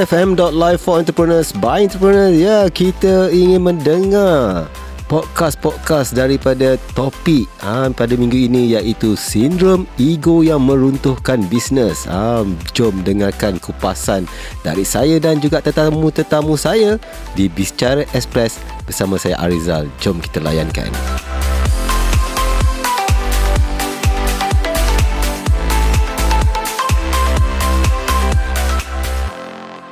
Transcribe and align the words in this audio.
EFM.live 0.00 0.80
for 0.80 0.96
entrepreneurs 0.96 1.52
by 1.52 1.84
entrepreneurs. 1.84 2.32
Ya, 2.32 2.64
kita 2.72 3.28
ingin 3.28 3.60
mendengar 3.60 4.64
podcast-podcast 5.12 6.16
daripada 6.16 6.80
topik 6.96 7.44
ha, 7.60 7.92
pada 7.92 8.16
minggu 8.16 8.48
ini 8.48 8.72
iaitu 8.72 9.12
sindrom 9.12 9.84
ego 10.00 10.40
yang 10.40 10.64
meruntuhkan 10.64 11.44
bisnes. 11.52 12.08
Ha, 12.08 12.48
jom 12.72 13.04
dengarkan 13.04 13.60
kupasan 13.60 14.24
dari 14.64 14.88
saya 14.88 15.20
dan 15.20 15.36
juga 15.36 15.60
tetamu-tetamu 15.60 16.56
saya 16.56 16.96
di 17.36 17.52
Bicara 17.52 18.08
Express 18.16 18.56
bersama 18.88 19.20
saya 19.20 19.36
Arizal. 19.36 19.84
Jom 20.00 20.16
kita 20.16 20.40
layankan. 20.40 20.88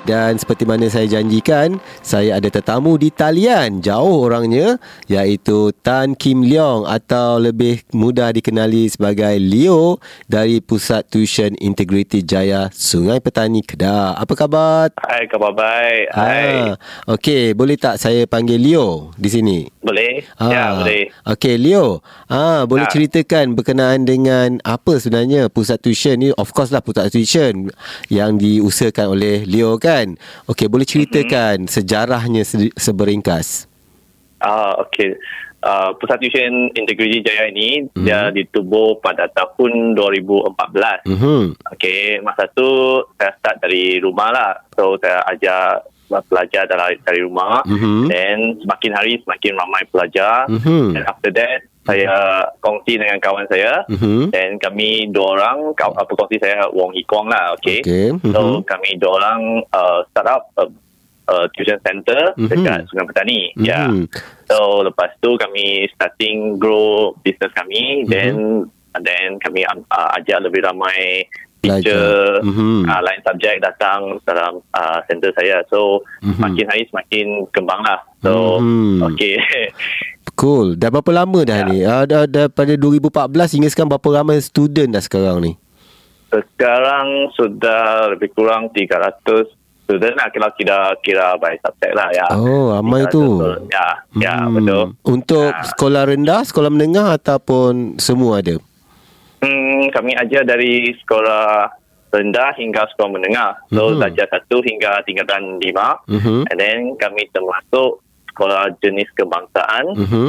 Dan 0.08 0.40
seperti 0.40 0.64
mana 0.64 0.88
saya 0.88 1.04
janjikan, 1.04 1.76
saya 2.00 2.40
ada 2.40 2.48
tetamu 2.48 2.96
di 2.96 3.12
talian. 3.12 3.84
Jauh 3.84 4.24
orangnya, 4.24 4.80
iaitu 5.04 5.68
Tan 5.84 6.16
Kim 6.16 6.40
Leong 6.40 6.88
atau 6.88 7.36
lebih 7.36 7.84
mudah 7.92 8.32
dikenali 8.32 8.88
sebagai 8.88 9.36
Leo 9.36 10.00
dari 10.24 10.64
Pusat 10.64 11.12
Tuition 11.12 11.52
Integrity 11.60 12.24
Jaya 12.24 12.72
Sungai 12.72 13.20
Petani 13.20 13.60
Kedah. 13.60 14.16
Apa 14.16 14.32
khabar? 14.32 14.96
Hai, 14.96 15.28
khabar 15.28 15.52
baik. 15.52 16.06
Hai. 16.16 16.72
Ha, 16.72 16.80
Okey, 17.12 17.52
boleh 17.52 17.76
tak 17.76 18.00
saya 18.00 18.24
panggil 18.24 18.56
Leo 18.56 19.12
di 19.12 19.28
sini? 19.28 19.58
Boleh? 19.84 20.24
Ah, 20.40 20.48
Ya, 20.48 20.64
boleh. 20.72 21.04
Okey, 21.36 21.60
Leo. 21.60 22.00
Ah, 22.32 22.64
boleh 22.64 22.88
Ah. 22.88 22.92
ceritakan 22.92 23.52
berkenaan 23.52 24.08
dengan 24.08 24.56
apa 24.64 24.96
sebenarnya 24.96 25.52
pusat 25.52 25.84
tuition 25.84 26.16
ni? 26.16 26.32
Of 26.32 26.56
course 26.56 26.72
lah 26.72 26.80
pusat 26.80 27.12
tuition 27.12 27.68
yang 28.08 28.40
diusahakan 28.40 29.12
oleh 29.12 29.44
Leo 29.44 29.76
kan. 29.76 29.97
Okey, 30.46 30.66
boleh 30.66 30.84
ceritakan 30.84 31.64
Mm-hmm. 31.64 31.72
sejarahnya 31.72 32.42
se- 32.42 32.74
seberingkas. 32.74 33.66
Ah, 34.38 34.78
okey. 34.80 35.18
Uh, 35.58 35.90
Pusat 35.94 36.22
Tuition 36.22 36.52
Integrity 36.72 37.18
Jaya 37.18 37.50
ini 37.50 37.82
Mhm. 37.88 37.98
dia 37.98 38.30
ditubuh 38.30 38.94
pada 38.96 39.26
tahun 39.26 39.90
2014. 39.92 41.02
Mhm. 41.04 41.58
Okey, 41.74 42.22
masa 42.22 42.46
tu 42.48 42.62
saya 43.14 43.34
start 43.34 43.58
dari 43.58 43.98
rumah 43.98 44.30
lah. 44.30 44.52
So 44.72 44.94
saya 44.96 45.18
ajar 45.26 45.82
pelajar 46.24 46.62
dari, 46.64 46.94
dari 47.02 47.20
rumah. 47.20 47.66
Mhm. 47.66 48.06
Then 48.06 48.36
semakin 48.60 48.92
hari 48.94 49.12
semakin 49.18 49.52
ramai 49.52 49.82
pelajar. 49.88 50.46
Mhm. 50.46 50.94
And 50.94 51.04
after 51.04 51.30
that 51.32 51.66
saya 51.88 52.16
kongsi 52.60 53.00
dengan 53.00 53.16
kawan 53.16 53.48
saya. 53.48 53.80
Mhm. 53.88 54.28
Dan 54.28 54.60
kami 54.60 55.08
dua 55.08 55.40
orang, 55.40 55.72
apa 55.72 56.12
kongsi 56.12 56.36
saya 56.36 56.68
Wong 56.68 56.92
Hee 56.92 57.08
Kwong 57.08 57.32
lah, 57.32 57.56
okay. 57.56 57.80
Okey, 57.80 58.12
So 58.28 58.60
mhm. 58.60 58.68
kami 58.68 59.00
dua 59.00 59.12
orang 59.16 59.40
uh, 59.72 60.04
start 60.12 60.28
up 60.28 60.42
a, 60.60 60.64
a 61.32 61.34
tuition 61.56 61.80
center 61.80 62.36
Mhm. 62.36 62.48
dekat 62.52 62.80
Sungai 62.92 63.08
Petani. 63.08 63.40
Ya. 63.56 63.88
Yeah. 63.88 63.88
So 64.52 64.84
lepas 64.84 65.16
tu 65.24 65.40
kami 65.40 65.88
starting 65.96 66.60
grow 66.60 67.16
business 67.24 67.52
kami, 67.56 68.04
Mhm. 68.04 68.08
then 68.12 68.34
then 69.00 69.40
kami 69.40 69.64
uh, 69.64 70.08
ajar 70.20 70.44
lebih 70.44 70.60
ramai 70.60 71.24
teacher 71.58 72.38
Mhm. 72.46 72.86
uh, 72.86 73.00
lain 73.02 73.20
subjek 73.26 73.58
datang 73.58 74.22
dalam 74.22 74.62
uh, 74.76 74.98
center 75.10 75.32
saya. 75.34 75.64
So 75.72 76.04
Mhm. 76.22 76.38
makin 76.38 76.66
hari 76.70 76.84
semakin 76.86 77.26
kembang 77.50 77.82
lah. 77.82 77.98
So 78.22 78.60
Mhm. 78.60 79.02
okay. 79.08 79.34
Cool. 80.34 80.74
Dah 80.74 80.88
berapa 80.88 81.10
lama 81.14 81.40
dah 81.42 81.58
Ya. 81.58 81.66
ni? 81.66 81.78
Ah, 81.80 82.04
dah, 82.04 82.24
dah 82.24 82.46
pada 82.46 82.74
2014 82.74 83.52
hingga 83.52 83.68
sekarang 83.68 83.90
berapa 83.90 84.08
ramai 84.14 84.38
student 84.38 84.92
dah 84.92 85.00
sekarang 85.00 85.36
ni? 85.40 85.52
Sekarang 86.28 87.32
sudah 87.32 88.12
lebih 88.12 88.28
kurang 88.32 88.68
300 88.70 89.48
student 89.82 90.14
lah 90.14 90.28
kalau 90.28 90.50
kira 90.52 90.78
kira 91.00 91.26
by 91.36 91.56
subjek 91.56 91.96
lah 91.96 92.12
ya. 92.12 92.26
Oh, 92.30 92.70
ramai 92.70 93.04
300 93.04 93.10
tu. 93.10 93.24
Ya, 93.66 93.86
ya 94.14 94.34
Hmm. 94.36 94.52
betul. 94.54 94.84
Untuk 95.02 95.48
Ah. 95.48 95.64
sekolah 95.64 96.02
rendah, 96.04 96.44
sekolah 96.44 96.68
menengah 96.68 97.08
ataupun 97.14 97.96
semua 97.96 98.44
ada? 98.44 98.60
Hmm, 99.40 99.88
kami 99.88 100.12
ajar 100.14 100.44
dari 100.44 100.92
sekolah 100.92 101.72
rendah 102.08 102.52
hingga 102.56 102.84
sekolah 102.86 103.10
menengah. 103.10 103.50
So, 103.68 103.92
Mhm. 103.92 104.00
darjah 104.00 104.28
satu 104.28 104.60
hingga 104.60 105.00
tingkatan 105.02 105.56
lima. 105.56 105.96
Mhm. 106.04 106.44
And 106.44 106.58
then 106.58 106.78
kami 106.96 107.24
termasuk 107.30 108.04
sekolah 108.38 108.70
jenis 108.78 109.10
kebangsaan. 109.12 109.84
Mhm. 109.98 110.26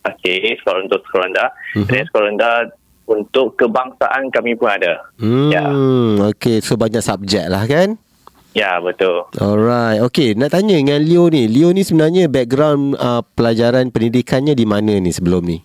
Okay, 0.00 0.56
sekolah 0.56 0.88
untuk 0.88 1.04
sekolah 1.04 1.28
rendah. 1.28 1.48
Mhm. 1.76 1.76
And 1.76 1.88
then 1.92 2.04
sekolah 2.08 2.26
rendah 2.26 2.54
untuk 3.04 3.46
kebangsaan 3.54 4.32
kami 4.32 4.56
pun 4.56 4.72
ada. 4.72 5.04
Hmm, 5.20 5.52
Ya. 5.52 5.68
okay. 6.24 6.64
So 6.64 6.80
banyak 6.80 7.04
subjek 7.04 7.52
lah 7.52 7.68
kan? 7.68 8.00
Ya, 8.50 8.80
betul. 8.80 9.30
Alright. 9.36 10.02
Okay, 10.02 10.34
nak 10.34 10.50
tanya 10.50 10.74
dengan 10.74 10.98
Leo 10.98 11.28
ni. 11.28 11.46
Leo 11.46 11.70
ni 11.70 11.86
sebenarnya 11.86 12.26
background 12.26 12.96
uh, 12.96 13.22
pelajaran 13.36 13.92
pendidikannya 13.92 14.56
di 14.56 14.66
mana 14.66 14.96
ni 14.96 15.12
sebelum 15.12 15.44
ni? 15.44 15.62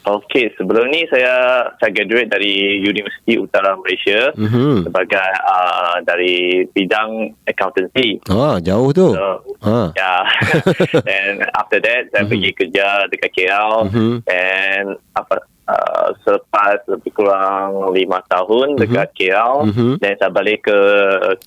Okey, 0.00 0.56
sebelum 0.56 0.88
ni 0.88 1.04
saya 1.06 1.28
saya 1.76 1.90
graduate 1.92 2.32
dari 2.32 2.80
Universiti 2.80 3.36
Utara 3.36 3.76
Malaysia 3.76 4.32
Mhm. 4.32 4.88
sebagai 4.88 5.28
uh, 5.44 6.00
dari 6.02 6.64
bidang 6.66 7.36
accountancy. 7.44 8.16
Ah, 8.26 8.56
jauh 8.58 8.88
tu. 8.90 9.12
So, 9.12 9.44
Ah. 9.60 9.92
ya. 9.92 10.24
And 11.20 11.44
after 11.52 11.78
that 11.78 12.08
saya 12.08 12.24
Mhm. 12.24 12.30
pergi 12.32 12.50
kerja 12.56 12.86
dekat 13.06 13.30
KL 13.30 13.92
Mhm. 13.92 14.12
and 14.24 14.86
apa 15.12 15.36
uh, 15.68 16.08
selepas 16.24 16.80
lebih 16.88 17.12
kurang 17.12 17.92
lima 17.92 18.24
tahun 18.26 18.80
dekat 18.80 19.12
KL 19.12 19.68
Mhm. 19.68 20.00
dan 20.00 20.12
saya 20.16 20.32
balik 20.32 20.64
ke 20.64 20.78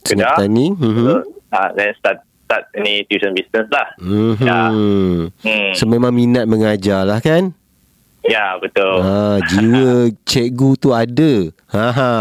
Kedah. 0.05 0.37
Mhm. 0.39 0.77
So, 0.77 1.13
uh, 1.51 1.69
then 1.73 1.89
start 1.97 2.21
start 2.45 2.69
ni 2.77 3.01
tuition 3.09 3.33
business 3.33 3.65
lah. 3.67 3.87
Mhm. 3.97 4.35
Ya. 4.39 4.61
Hmm. 4.69 5.73
So 5.73 5.89
memang 5.89 6.13
minat 6.13 6.45
mengajar 6.45 7.01
lah 7.01 7.17
kan? 7.17 7.57
Ya, 8.23 8.55
betul. 8.55 9.03
Ha, 9.03 9.43
jiwa 9.51 10.07
cikgu 10.23 10.69
tu 10.79 10.95
ada. 10.95 11.51
Ha 11.73 11.87
ha. 11.91 12.13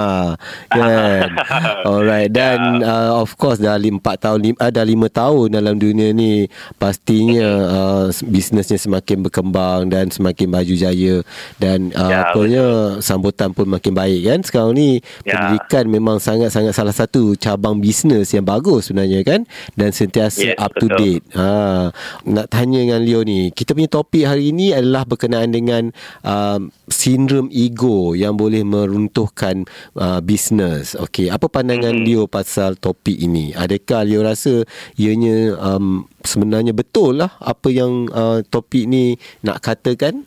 Kan. 0.72 1.28
Alright 1.86 2.32
dan 2.32 2.80
uh, 2.82 3.20
of 3.22 3.36
course 3.38 3.60
dah 3.60 3.76
4 3.76 4.00
tahun 4.00 4.38
lim, 4.40 4.54
uh, 4.58 4.72
dah 4.72 4.82
5 4.82 4.98
tahun 5.12 5.46
dalam 5.52 5.76
dunia 5.78 6.10
ni 6.10 6.48
pastinya 6.80 7.46
uh, 7.68 8.04
bisnesnya 8.26 8.80
semakin 8.80 9.22
berkembang 9.28 9.92
dan 9.92 10.08
semakin 10.10 10.48
maju 10.50 10.74
jaya 10.74 11.14
dan 11.60 11.92
uh, 11.94 12.10
Ya, 12.10 12.34
apanya 12.34 12.64
sambutan 12.98 13.54
pun 13.54 13.70
makin 13.70 13.94
baik 13.94 14.26
kan. 14.26 14.40
Sekarang 14.42 14.72
ni 14.74 14.98
Ya. 15.22 15.38
pendidikan 15.38 15.84
memang 15.86 16.18
sangat-sangat 16.18 16.74
salah 16.74 16.96
satu 16.96 17.38
cabang 17.38 17.78
bisnes 17.78 18.32
yang 18.34 18.42
bagus 18.42 18.90
sebenarnya 18.90 19.22
kan 19.22 19.40
dan 19.78 19.94
sentiasa 19.94 20.42
Yes, 20.42 20.58
up 20.58 20.74
to 20.80 20.90
date. 20.98 21.22
Ha, 21.36 21.92
nak 22.26 22.50
tanya 22.50 22.82
dengan 22.82 23.04
Leo 23.04 23.20
ni, 23.22 23.52
kita 23.54 23.76
punya 23.76 23.86
topik 23.86 24.26
hari 24.26 24.50
ini 24.50 24.74
adalah 24.74 25.06
berkenaan 25.06 25.52
dengan 25.52 25.91
um, 26.22 26.68
sindrom 26.86 27.48
ego 27.48 28.12
yang 28.12 28.34
boleh 28.34 28.62
meruntuhkan 28.62 29.64
uh, 29.94 30.20
bisnes. 30.20 30.92
Okey, 30.96 31.28
apa 31.28 31.46
pandangan 31.46 31.92
Mhm. 31.92 32.04
Leo 32.04 32.24
pasal 32.26 32.76
topik 32.76 33.16
ini? 33.16 33.52
Adakah 33.52 34.02
Leo 34.02 34.20
rasa 34.20 34.64
ianya 34.96 35.54
um, 35.56 36.04
sebenarnya 36.20 36.72
betul 36.72 37.20
lah 37.20 37.36
apa 37.38 37.68
yang 37.68 38.08
uh, 38.10 38.40
topik 38.44 38.84
ni 38.84 39.16
nak 39.40 39.62
katakan? 39.62 40.24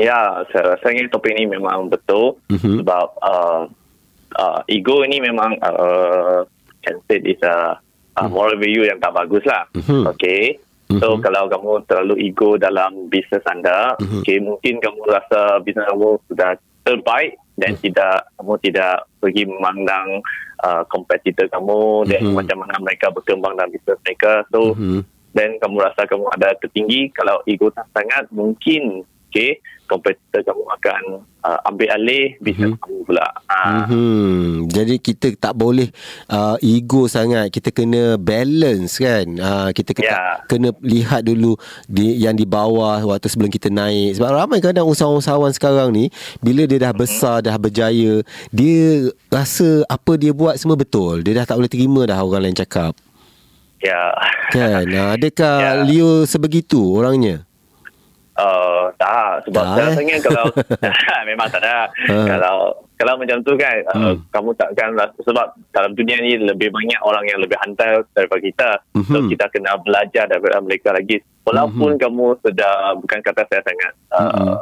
Ya, 0.00 0.46
saya 0.48 0.76
rasa 0.76 0.96
ini 0.96 1.12
topik 1.12 1.34
ini 1.34 1.44
memang 1.44 1.90
betul 1.90 2.40
Mhm. 2.48 2.80
sebab 2.80 3.06
uh, 3.20 3.62
uh, 4.36 4.60
ego 4.64 5.04
ini 5.04 5.20
memang 5.20 5.60
uh, 5.60 6.46
can 6.80 6.96
say 7.04 7.20
is 7.20 7.36
a, 7.44 7.76
a 8.16 8.24
moral 8.24 8.56
value 8.56 8.88
yang 8.88 8.96
tak 8.96 9.12
bagus 9.12 9.44
lah. 9.44 9.68
Mhm. 9.76 10.08
Okay. 10.16 10.56
So 10.98 11.14
Mhm. 11.14 11.22
kalau 11.22 11.44
kamu 11.46 11.72
terlalu 11.86 12.14
ego 12.26 12.58
dalam 12.58 13.06
bisnes 13.06 13.46
anda, 13.46 13.94
Mhm. 14.02 14.26
okay, 14.26 14.38
mungkin 14.42 14.74
kamu 14.82 15.00
rasa 15.06 15.62
bisnes 15.62 15.86
kamu 15.86 16.18
sudah 16.26 16.58
terbaik 16.82 17.38
dan 17.54 17.78
Mhm. 17.78 17.82
tidak 17.86 18.16
kamu 18.40 18.52
tidak 18.58 18.94
pergi 19.22 19.42
memandang 19.46 20.24
uh, 20.60 20.82
kompetitor 20.90 21.46
kamu 21.46 22.10
dan 22.10 22.20
Mhm. 22.26 22.34
macam 22.34 22.56
mana 22.66 22.74
mereka 22.82 23.06
berkembang 23.14 23.54
dalam 23.54 23.70
bisnes 23.70 24.00
mereka. 24.02 24.42
So 24.50 24.74
Mhm. 24.74 25.06
dan 25.30 25.48
kamu 25.62 25.76
rasa 25.78 26.10
kamu 26.10 26.26
ada 26.34 26.58
tertinggi 26.58 27.14
kalau 27.14 27.38
ego 27.46 27.70
tak 27.70 27.86
sangat 27.94 28.26
mungkin 28.34 29.06
okay 29.30 29.62
kompetitor 29.86 30.46
kamu 30.46 30.62
akan 30.70 31.02
uh, 31.42 31.58
ambil 31.66 31.90
alih 31.90 32.38
bisnes 32.38 32.70
Mhm. 32.70 32.78
kamu 32.78 32.98
pula 33.02 33.26
uh, 33.50 33.82
Hmm, 33.90 34.70
jadi 34.70 34.94
kita 34.96 35.34
tak 35.34 35.50
boleh 35.52 35.90
uh, 36.26 36.54
ego 36.60 37.10
sangat. 37.10 37.50
Kita 37.50 37.74
kena 37.74 38.14
balance 38.14 39.02
kan. 39.02 39.26
Uh, 39.26 39.68
kita 39.74 39.90
kena, 39.90 40.06
Ya. 40.06 40.22
kena 40.46 40.70
lihat 40.78 41.26
dulu 41.26 41.58
di 41.84 42.22
yang 42.22 42.32
di 42.32 42.46
bawah 42.46 43.02
waktu 43.02 43.26
sebelum 43.26 43.50
kita 43.50 43.66
naik. 43.66 44.14
Sebab 44.14 44.30
ramai 44.30 44.62
kadang 44.62 44.86
usahawan-usahawan 44.86 45.50
sekarang 45.50 45.90
ni 45.90 46.06
bila 46.38 46.70
dia 46.70 46.78
dah 46.80 46.94
besar, 46.94 47.42
dah 47.42 47.58
berjaya, 47.58 48.22
dia 48.48 49.10
rasa 49.26 49.82
apa 49.86 50.14
dia 50.14 50.30
buat 50.30 50.54
semua 50.54 50.78
betul. 50.78 51.26
Dia 51.26 51.42
dah 51.42 51.46
tak 51.46 51.58
boleh 51.58 51.66
terima 51.66 52.06
dah 52.06 52.22
orang 52.22 52.46
lain 52.46 52.54
cakap. 52.54 52.94
ya 53.82 54.14
Kan? 54.54 54.86
Uh, 54.86 55.18
adakah 55.18 55.56
Ya. 55.66 55.70
Leo 55.82 56.22
sebegitu 56.22 56.78
orangnya? 56.94 57.42
Uh, 58.40 58.88
tak 58.96 59.44
sebab 59.44 59.60
Tak, 59.60 59.68
tak, 59.68 59.76
eh? 59.76 59.84
rasanya 59.84 60.16
kalau 60.18 60.44
memang 61.28 61.48
tak 61.48 61.60
ada 61.60 61.92
Ha. 62.08 62.14
kalau 62.26 62.56
kalau 62.94 63.14
macam 63.16 63.38
tu 63.40 63.52
kan 63.54 63.76
uh, 63.86 63.96
Hmm. 63.96 64.16
kamu 64.30 64.50
takkan 64.54 64.96
rasa 64.96 65.18
sebab 65.20 65.46
dalam 65.70 65.92
dunia 65.92 66.16
ni 66.18 66.36
lebih 66.36 66.72
banyak 66.72 67.00
orang 67.00 67.24
yang 67.26 67.36
lebih 67.36 67.56
hantar 67.58 68.00
daripada 68.10 68.40
kita 68.40 68.68
so 69.04 69.18
Mhm. 69.18 69.28
kita 69.28 69.44
kena 69.48 69.76
belajar 69.76 70.24
daripada 70.24 70.56
mereka 70.58 70.90
lagi 70.90 71.20
walaupun 71.42 71.96
kamu 71.96 72.40
sudah 72.40 72.74
bukan 72.96 73.20
kata 73.20 73.44
saya 73.46 73.60
sangat 73.60 73.92
uh, 74.10 74.24
Mhm. 74.24 74.54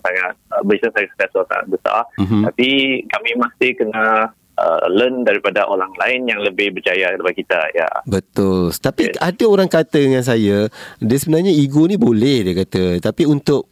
sangat 0.00 0.32
uh, 0.50 0.62
business 0.64 0.92
saya 0.92 1.06
sangat 1.30 1.66
besar 1.68 2.00
Mhm. 2.16 2.42
tapi 2.44 2.68
kami 3.06 3.30
masih 3.36 3.70
kena 3.74 4.34
uh, 4.60 4.84
learn 4.86 5.24
daripada 5.24 5.64
orang 5.64 5.90
lain 5.96 6.28
yang 6.28 6.38
lebih 6.38 6.76
berjaya 6.76 7.10
daripada 7.10 7.34
kita 7.34 7.60
ya 7.72 7.88
Betul. 8.04 8.70
Tapi 8.76 9.08
Yes. 9.08 9.16
ada 9.18 9.44
orang 9.46 9.66
kata 9.66 9.96
dengan 9.96 10.20
saya, 10.22 10.68
dia 11.00 11.18
sebenarnya 11.18 11.50
ego 11.50 11.84
ni 11.84 11.96
boleh 11.96 12.44
dia 12.44 12.54
kata. 12.54 13.00
Tapi 13.00 13.24
untuk 13.24 13.64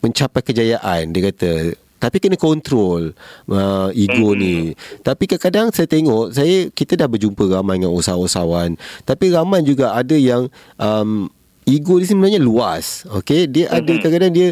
mencapai 0.00 0.42
kejayaan 0.42 1.10
dia 1.10 1.22
kata 1.28 1.52
tapi 1.96 2.18
kena 2.18 2.34
kontrol 2.34 3.14
uh, 3.46 3.88
ego 3.94 4.34
Hmm. 4.34 4.40
ni. 4.40 4.56
Tapi 5.00 5.22
kadang-kadang 5.24 5.70
saya 5.70 5.86
tengok 5.86 6.34
saya 6.34 6.66
kita 6.68 6.98
dah 6.98 7.06
berjumpa 7.06 7.46
ramai 7.48 7.78
dengan 7.78 7.94
usahawan-usahawan. 7.94 8.74
Tapi 9.02 9.30
ramai 9.30 9.62
juga 9.62 9.94
ada 9.94 10.18
yang 10.18 10.50
um, 10.76 11.30
ego 11.62 12.02
ni 12.02 12.06
sebenarnya 12.06 12.42
luas. 12.42 13.06
Okey, 13.06 13.46
dia 13.46 13.70
ada 13.70 13.86
Mhm. 13.86 13.98
kadang-kadang 14.02 14.32
dia 14.34 14.48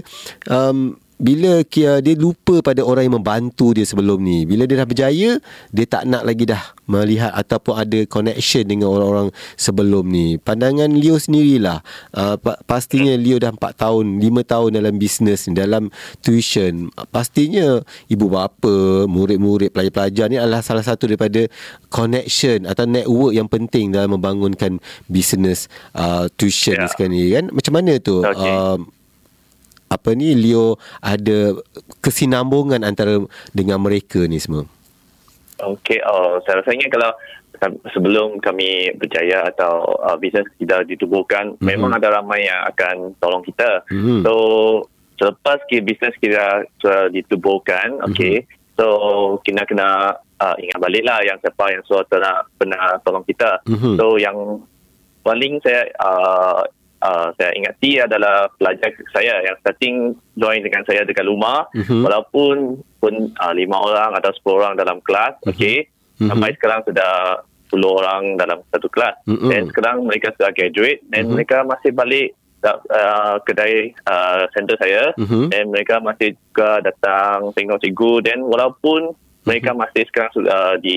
um, 0.47 0.95
bila 1.21 1.61
kia 1.69 2.01
dia 2.01 2.17
lupa 2.17 2.65
pada 2.65 2.81
orang 2.81 3.07
yang 3.07 3.21
membantu 3.21 3.77
dia 3.77 3.85
sebelum 3.85 4.25
ni. 4.25 4.49
Bila 4.49 4.65
dia 4.65 4.81
dah 4.81 4.89
berjaya, 4.89 5.31
dia 5.69 5.85
tak 5.85 6.09
nak 6.09 6.25
lagi 6.25 6.49
dah 6.49 6.73
melihat 6.89 7.31
ataupun 7.37 7.77
ada 7.77 8.01
connection 8.09 8.65
dengan 8.65 8.89
orang-orang 8.89 9.29
sebelum 9.55 10.09
ni. 10.09 10.41
Pandangan 10.41 10.89
Leo 10.91 11.21
sendirilah. 11.21 11.85
Uh, 12.11 12.41
pa- 12.41 12.59
pastinya 12.65 13.13
Leo 13.15 13.37
dah 13.37 13.53
4 13.53 13.61
tahun, 13.77 14.19
5 14.19 14.43
tahun 14.49 14.71
dalam 14.81 14.95
bisnes 14.97 15.47
ni, 15.47 15.55
dalam 15.55 15.93
tuition. 16.25 16.89
Uh, 16.97 17.07
Pastinya 17.13 17.85
ibu 18.09 18.27
bapa, 18.33 19.05
murid-murid, 19.05 19.77
pelajar-pelajar 19.77 20.27
ni 20.33 20.41
adalah 20.41 20.65
salah 20.65 20.83
satu 20.83 21.05
daripada 21.05 21.45
connection 21.93 22.65
atau 22.65 22.89
network 22.89 23.37
yang 23.37 23.47
penting 23.47 23.93
dalam 23.93 24.17
membangunkan 24.17 24.81
bisnes 25.05 25.69
uh, 25.93 26.33
tuition 26.35 26.81
yeah. 26.81 26.89
sekarang 26.89 27.13
ni 27.13 27.29
kan. 27.31 27.53
Macam 27.53 27.73
mana 27.77 27.93
tu? 28.01 28.25
Okey. 28.25 28.51
Um, 28.51 29.00
apa 29.91 30.15
ni 30.15 30.39
Leo 30.39 30.79
ada 31.03 31.59
kesinambungan 31.99 32.87
antara 32.87 33.19
dengan 33.51 33.83
mereka 33.83 34.23
ni 34.31 34.39
semua. 34.39 34.63
Okey, 35.61 36.01
oh, 36.07 36.41
saya 36.47 36.63
rasanya 36.63 36.89
kalau 36.89 37.11
sebelum 37.93 38.41
kami 38.41 38.95
berjaya 38.97 39.51
atau 39.53 39.85
uh, 40.01 40.17
bisnes 40.17 40.49
kita 40.57 40.87
ditubuhkan, 40.89 41.59
Mhm. 41.61 41.67
memang 41.67 41.93
ada 41.93 42.23
ramai 42.23 42.49
yang 42.49 42.65
akan 42.73 43.13
tolong 43.21 43.45
kita. 43.45 43.85
Mhm. 43.93 44.25
So, 44.25 44.33
selepas 45.21 45.61
ki 45.69 45.85
bisnes 45.85 46.17
kita 46.17 46.65
sudah 46.81 47.13
ditubuhkan, 47.13 48.01
okey, 48.09 48.49
so 48.81 49.37
kita 49.45 49.69
kena 49.69 50.17
uh, 50.41 50.57
ingat 50.57 50.81
balik 50.81 51.05
lah 51.05 51.21
yang 51.21 51.37
siapa 51.45 51.69
yang 51.69 51.85
sudah 51.85 52.09
pernah, 52.09 52.41
pernah 52.57 52.97
tolong 53.05 53.27
kita. 53.29 53.61
Mhm. 53.69 54.01
So, 54.01 54.17
yang 54.17 54.65
paling 55.21 55.61
saya 55.61 55.85
uh, 56.01 56.65
uh, 57.01 57.29
saya 57.37 57.51
ingati 57.57 58.01
adalah 58.01 58.49
pelajar 58.57 58.93
saya 59.13 59.41
yang 59.43 59.57
starting 59.61 60.15
join 60.37 60.61
dengan 60.61 60.83
saya 60.85 61.05
dekat 61.05 61.27
rumah 61.27 61.67
Mhm. 61.73 62.05
walaupun 62.05 62.81
pun 63.01 63.15
uh, 63.35 63.53
lima 63.53 63.77
orang 63.81 64.13
atau 64.17 64.31
sepuluh 64.37 64.65
orang 64.65 64.77
dalam 64.77 65.01
kelas 65.01 65.41
okey 65.49 65.89
Mhm. 66.21 66.29
sampai 66.29 66.53
sekarang 66.57 66.81
sudah 66.85 67.13
10 67.71 67.87
orang 67.87 68.35
dalam 68.35 68.59
satu 68.69 68.91
kelas 68.91 69.15
Mhm. 69.25 69.49
dan 69.49 69.63
sekarang 69.71 69.97
mereka 70.05 70.35
sudah 70.37 70.51
graduate 70.51 71.01
dan 71.09 71.23
Mhm. 71.27 71.33
mereka 71.33 71.57
masih 71.63 71.91
balik 71.95 72.29
uh, 72.61 73.41
kedai 73.41 73.97
uh, 74.05 74.45
center 74.53 74.77
saya 74.77 75.17
Mhm. 75.17 75.49
dan 75.49 75.65
mereka 75.73 75.97
masih 75.97 76.37
juga 76.37 76.85
datang 76.85 77.55
tengok 77.57 77.81
cikgu 77.81 78.13
dan 78.21 78.45
walaupun 78.45 79.17
mereka 79.45 79.73
masih 79.73 80.05
sekarang 80.09 80.33
sudah 80.37 80.77
di 80.83 80.97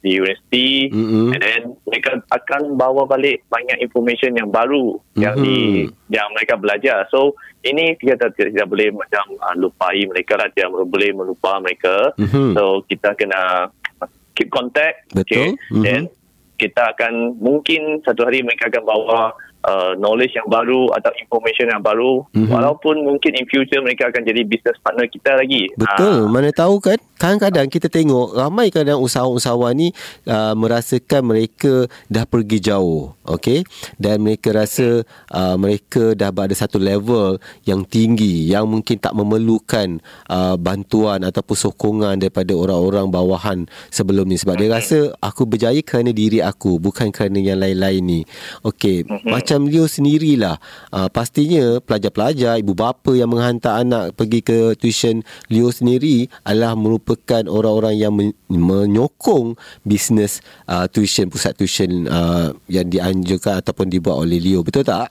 di 0.00 0.10
universiti 0.16 0.86
Mhm. 0.88 1.34
and 1.34 1.42
then 1.42 1.62
mereka 1.82 2.22
akan 2.30 2.78
bawa 2.78 3.04
balik 3.04 3.42
banyak 3.50 3.82
information 3.82 4.38
yang 4.38 4.48
baru 4.48 4.96
yang 5.18 5.34
Mhm. 5.34 5.44
di 5.44 5.58
yang 6.08 6.30
mereka 6.32 6.54
belajar 6.54 7.04
so 7.10 7.34
ini 7.66 7.98
kita 7.98 8.30
tidak, 8.32 8.54
tidak 8.54 8.68
boleh 8.70 8.88
macam 8.94 9.24
uh, 9.42 9.54
lupai 9.58 10.06
mereka 10.06 10.38
lah 10.38 10.46
tidak 10.54 10.70
boleh 10.86 11.10
melupa 11.10 11.58
mereka 11.58 12.14
Mhm. 12.16 12.54
so 12.54 12.80
kita 12.86 13.12
kena 13.18 13.68
keep 14.38 14.48
contact 14.48 15.10
Betul. 15.10 15.58
Mhm. 15.74 15.82
dan 15.82 16.00
kita 16.56 16.96
akan 16.96 17.36
mungkin 17.36 18.00
satu 18.00 18.24
hari 18.24 18.40
mereka 18.40 18.72
akan 18.72 18.84
bawa 18.86 19.36
uh, 19.66 19.92
knowledge 19.98 20.32
yang 20.32 20.46
baru 20.46 20.88
atau 20.94 21.10
information 21.18 21.68
yang 21.68 21.82
baru 21.82 22.22
Mhm. 22.32 22.48
walaupun 22.48 23.02
mungkin 23.02 23.34
in 23.34 23.46
future 23.50 23.82
mereka 23.82 24.08
akan 24.08 24.22
jadi 24.22 24.46
business 24.46 24.78
partner 24.80 25.10
kita 25.10 25.34
lagi 25.34 25.68
Betul, 25.74 26.26
Ah, 26.26 26.30
mana 26.30 26.48
tahu 26.54 26.78
kan? 26.78 26.96
Kadang-kadang 27.16 27.72
kita 27.72 27.88
tengok 27.88 28.36
ramai 28.36 28.68
kadang 28.68 29.00
usahawan-usahawan 29.00 29.72
ni 29.72 29.88
uh, 30.28 30.52
merasakan 30.52 31.24
mereka 31.24 31.88
dah 32.06 32.28
pergi 32.28 32.60
jauh, 32.60 33.16
okey? 33.24 33.64
Dan 33.96 34.20
mereka 34.20 34.52
rasa 34.52 35.00
uh, 35.32 35.56
mereka 35.56 36.12
dah 36.12 36.28
berada 36.28 36.52
satu 36.52 36.76
level 36.76 37.40
yang 37.64 37.88
tinggi 37.88 38.52
yang 38.52 38.68
mungkin 38.68 39.00
tak 39.00 39.16
memerlukan 39.16 39.96
uh, 40.28 40.60
bantuan 40.60 41.24
ataupun 41.24 41.56
sokongan 41.56 42.20
daripada 42.20 42.52
orang-orang 42.52 43.08
bawahan 43.08 43.58
sebelum 43.88 44.28
ni 44.28 44.36
sebab 44.36 44.60
dia 44.60 44.68
rasa 44.68 45.16
aku 45.16 45.48
berjaya 45.48 45.80
kerana 45.80 46.12
diri 46.12 46.44
aku 46.44 46.76
bukan 46.76 47.08
kerana 47.08 47.40
yang 47.40 47.56
lain-lain 47.56 48.04
ni. 48.04 48.20
Okey, 48.60 49.08
macam 49.56 49.72
Leo 49.72 49.88
sendirilah. 49.88 50.60
Uh, 50.92 51.08
pastinya 51.08 51.80
pelajar-pelajar 51.80 52.60
ibu 52.60 52.76
bapa 52.76 53.16
yang 53.16 53.32
menghantar 53.32 53.80
anak 53.80 54.12
pergi 54.12 54.44
ke 54.44 54.76
tuition 54.76 55.24
Leo 55.48 55.72
sendiri 55.72 56.28
adalah 56.44 56.76
merupakan 56.76 57.48
orang-orang 57.48 57.96
yang 57.96 58.12
men- 58.12 58.36
menyokong 58.52 59.56
bisnes 59.80 60.44
uh, 60.68 60.84
tuition 60.92 61.32
pusat 61.32 61.56
tuition 61.56 62.04
uh, 62.06 62.52
yang 62.68 62.86
dianjurkan 62.92 63.64
ataupun 63.64 63.88
dibuat 63.88 64.20
oleh 64.20 64.36
Leo. 64.36 64.60
Betul 64.60 64.84
tak? 64.84 65.08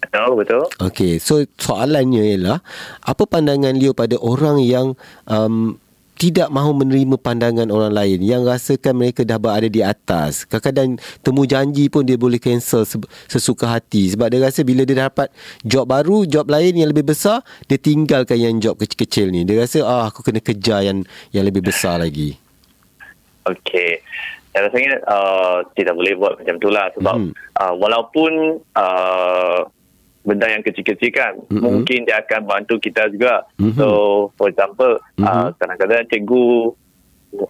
betul 0.00 0.32
betul. 0.42 0.64
Okey, 0.80 1.22
so 1.22 1.44
soalannya 1.60 2.34
ialah 2.34 2.58
apa 3.04 3.22
pandangan 3.28 3.76
Leo 3.78 3.94
pada 3.94 4.18
orang 4.18 4.58
yang 4.58 4.98
um, 5.30 5.78
tidak 6.20 6.52
mahu 6.52 6.84
menerima 6.84 7.16
pandangan 7.16 7.72
orang 7.72 7.96
lain 7.96 8.20
yang 8.20 8.44
rasakan 8.44 8.92
mereka 8.92 9.24
dah 9.24 9.40
berada 9.40 9.72
di 9.72 9.80
atas. 9.80 10.44
Kadang-kadang 10.44 11.00
temu 11.24 11.48
janji 11.48 11.88
pun 11.88 12.04
dia 12.04 12.20
boleh 12.20 12.36
cancel 12.36 12.84
se- 12.84 13.00
sesuka 13.24 13.64
hati 13.64 14.12
sebab 14.12 14.28
dia 14.28 14.44
rasa 14.44 14.60
bila 14.60 14.84
dia 14.84 15.08
dapat 15.08 15.32
job 15.64 15.88
baru, 15.88 16.28
job 16.28 16.44
lain 16.52 16.76
yang 16.76 16.92
lebih 16.92 17.08
besar, 17.08 17.40
dia 17.64 17.80
tinggalkan 17.80 18.36
yang 18.36 18.60
job 18.60 18.76
kecil-kecil 18.76 19.32
ni. 19.32 19.48
Dia 19.48 19.64
rasa 19.64 19.80
ah 19.80 20.12
aku 20.12 20.20
kena 20.20 20.44
kejar 20.44 20.84
yang 20.84 21.08
yang 21.32 21.48
lebih 21.48 21.64
besar 21.64 21.96
lagi. 22.04 22.36
Okey. 23.48 24.04
Saya 24.52 24.68
rasanya 24.68 25.00
uh, 25.08 25.64
tidak 25.72 25.96
boleh 25.96 26.12
buat 26.20 26.36
macam 26.36 26.60
itulah 26.60 26.86
sebab 27.00 27.16
Mhm. 27.16 27.32
uh, 27.56 27.74
walaupun 27.80 28.32
uh, 28.76 29.64
benda 30.20 30.46
yang 30.46 30.60
kecil-kecil 30.60 31.10
kan 31.10 31.32
Mhm. 31.48 31.60
mungkin 31.64 32.04
dia 32.04 32.20
akan 32.20 32.44
bantu 32.44 32.76
kita 32.76 33.08
juga. 33.08 33.48
Mhm. 33.56 33.72
So 33.72 33.86
for 34.36 34.52
example 34.52 35.00
uh, 35.16 35.48
Mhm. 35.48 35.56
kadang-kadang 35.56 36.04
cikgu 36.12 36.44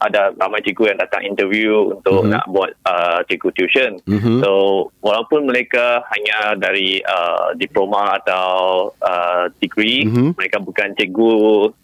ada 0.00 0.28
ramai 0.36 0.60
cikgu 0.60 0.92
yang 0.92 1.00
datang 1.00 1.24
interview 1.24 1.96
untuk 1.96 2.24
Mhm. 2.24 2.30
nak 2.36 2.44
buat 2.52 2.70
uh, 2.84 3.24
cikgu 3.24 3.48
tuition. 3.56 3.92
Mhm. 4.04 4.44
So 4.44 4.50
walaupun 5.00 5.48
mereka 5.48 6.04
hanya 6.12 6.52
dari 6.56 7.00
uh, 7.00 7.56
diploma 7.56 8.20
atau 8.20 8.48
uh, 9.00 9.48
degree, 9.56 10.04
Mhm. 10.04 10.36
mereka 10.36 10.60
bukan 10.60 10.92
cikgu 10.96 11.32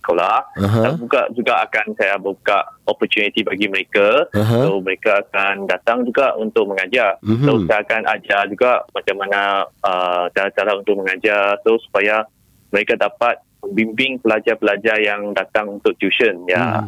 sekolah, 0.04 0.38
saya 0.60 0.92
buka 0.92 1.20
juga 1.32 1.64
akan 1.64 1.86
saya 1.96 2.14
buka 2.20 2.58
opportunity 2.84 3.40
bagi 3.40 3.66
mereka. 3.66 4.28
Aha. 4.36 4.68
So 4.68 4.78
mereka 4.84 5.24
akan 5.24 5.64
datang 5.64 6.04
juga 6.04 6.36
untuk 6.36 6.68
mengajar. 6.68 7.16
Mhm. 7.24 7.44
So 7.48 7.52
saya 7.64 7.80
akan 7.80 8.02
ajar 8.12 8.42
juga 8.52 8.84
macam 8.92 9.16
mana 9.16 9.40
uh, 9.82 10.28
cara-cara 10.36 10.76
untuk 10.76 11.00
mengajar 11.00 11.56
so 11.64 11.80
supaya 11.80 12.28
mereka 12.70 12.92
dapat 12.98 13.40
membimbing 13.64 14.20
pelajar-pelajar 14.20 15.00
yang 15.00 15.32
datang 15.32 15.80
untuk 15.80 15.96
tuition 15.98 16.44
ya. 16.46 16.86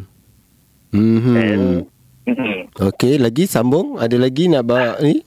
Mhm. 0.90 1.34
And 1.34 1.64
mhm. 2.24 2.54
Okey, 2.80 3.16
lagi 3.16 3.44
sambung. 3.44 3.96
Ada 3.96 4.16
lagi 4.16 4.46
nak 4.46 4.64
bawa 4.64 5.00
ni? 5.00 5.24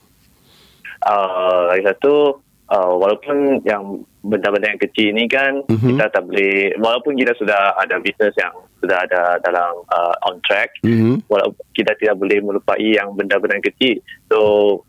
uh, 1.02 1.66
lagi 1.66 1.82
satu 1.82 2.38
uh, 2.68 2.92
walaupun 2.94 3.58
yang 3.62 3.82
benda-benda 4.22 4.70
yang 4.70 4.78
kecil 4.78 5.10
ni 5.10 5.26
kan 5.26 5.66
Mhm. 5.66 5.88
kita 5.90 6.14
tak 6.14 6.22
boleh 6.24 6.78
walaupun 6.78 7.18
kita 7.18 7.34
sudah 7.34 7.74
ada 7.74 7.98
bisnes 7.98 8.30
yang 8.38 8.54
sudah 8.78 9.02
ada 9.02 9.34
dalam 9.42 9.82
uh, 9.90 10.14
on 10.30 10.38
track 10.42 10.70
Mhm. 10.80 11.26
walaupun 11.26 11.58
kita 11.74 11.90
tidak 11.98 12.14
boleh 12.16 12.38
melupai 12.38 12.94
yang 12.94 13.10
benda-benda 13.12 13.58
yang 13.58 13.66
kecil 13.66 13.98
so 14.30 14.38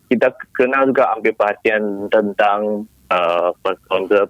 kita 0.06 0.30
kena 0.54 0.86
juga 0.86 1.10
ambil 1.12 1.34
perhatian 1.34 1.82
tentang 2.10 2.86
uh, 3.10 3.50
ke- 3.58 3.82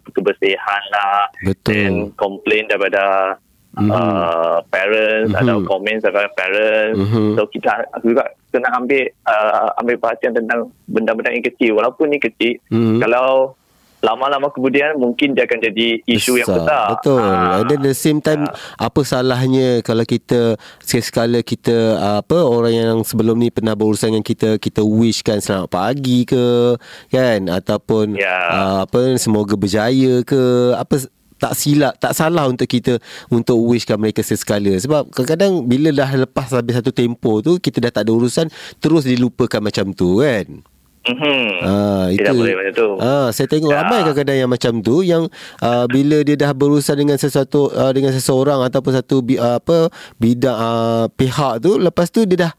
kebersihan 0.10 0.84
lah 0.90 1.28
Betul. 1.44 1.68
dan 1.68 1.92
komplain 2.16 2.64
daripada 2.66 3.36
Mhm. 3.74 3.90
uh, 3.90 4.58
parents 4.70 5.34
Mhm. 5.34 5.40
atau 5.40 5.56
komen 5.66 5.96
daripada 5.98 6.30
parents 6.34 6.98
Mhm. 7.00 7.34
so 7.34 7.42
kita 7.50 7.72
juga 8.00 8.24
kena 8.50 8.70
ambil 8.78 9.04
uh, 9.26 9.70
ambil 9.82 9.96
perhatian 9.98 10.34
tentang 10.34 10.60
benda-benda 10.86 11.34
yang 11.34 11.42
kecil 11.42 11.74
walaupun 11.74 12.14
ni 12.14 12.22
kecil 12.22 12.62
Mhm. 12.70 13.02
kalau 13.02 13.58
lama-lama 14.04 14.52
kemudian 14.52 15.00
mungkin 15.00 15.32
dia 15.32 15.48
akan 15.48 15.64
jadi 15.64 16.04
isu 16.04 16.36
yang 16.36 16.52
besar. 16.52 16.92
Betul. 16.92 17.24
Ah. 17.24 17.64
And 17.64 17.72
then 17.72 17.88
the 17.88 17.96
same 17.96 18.20
time 18.20 18.52
apa 18.76 19.00
salahnya 19.00 19.80
kalau 19.80 20.04
kita 20.04 20.60
sekala 20.84 21.40
kita 21.40 21.72
apa 22.20 22.36
orang 22.36 22.76
yang 22.76 22.98
sebelum 23.08 23.40
ni 23.40 23.48
pernah 23.48 23.80
berurusan 23.80 24.12
dengan 24.12 24.28
kita 24.28 24.60
kita 24.60 24.84
wishkan 24.84 25.40
selamat 25.40 25.72
pagi 25.72 26.28
ke 26.28 26.76
kan 27.08 27.48
ataupun 27.48 28.20
Ya. 28.20 28.38
ah, 28.52 28.78
apa 28.84 29.16
semoga 29.16 29.56
berjaya 29.56 30.20
ke 30.28 30.42
apa 30.76 31.00
tak 31.44 31.54
silap 31.54 31.94
tak 31.98 32.16
salah 32.16 32.48
untuk 32.48 32.64
kita 32.66 33.04
untuk 33.28 33.60
wishkan 33.60 34.00
mereka 34.00 34.24
sesekala 34.24 34.72
sebab 34.76 35.12
kadang-kadang 35.12 35.68
bila 35.68 35.92
dah 35.92 36.10
lepas 36.18 36.48
habis 36.50 36.80
satu 36.80 36.90
tempoh 36.90 37.40
tu 37.40 37.60
kita 37.60 37.84
dah 37.84 37.92
tak 37.92 38.08
ada 38.08 38.12
urusan 38.14 38.48
terus 38.78 39.04
dilupakan 39.04 39.60
macam 39.60 39.92
tu 39.92 40.20
kan 40.20 40.64
Mhm. 41.04 41.44
Ah, 41.60 42.08
itu. 42.08 42.24
Tidak 42.24 42.32
boleh 42.32 42.56
macam 42.56 42.74
tu. 42.74 42.90
Ah, 42.98 43.28
saya 43.28 43.44
tengok 43.46 43.68
Ya. 43.68 43.84
ramai 43.84 44.00
kadang-kadang 44.02 44.38
yang 44.38 44.48
macam 44.48 44.80
tu 44.80 45.04
yang 45.04 45.28
uh, 45.60 45.84
bila 45.86 46.24
dia 46.24 46.40
dah 46.40 46.56
berurusan 46.56 46.96
dengan 46.96 47.20
sesuatu 47.20 47.68
uh, 47.68 47.92
dengan 47.92 48.16
seseorang 48.16 48.64
ataupun 48.64 48.96
satu 48.96 49.20
bi, 49.20 49.36
uh, 49.36 49.60
apa 49.60 49.92
bidang 50.16 50.56
uh, 50.56 51.06
pihak 51.12 51.60
tu 51.60 51.76
lepas 51.76 52.08
tu 52.08 52.24
dia 52.24 52.48
dah 52.48 52.52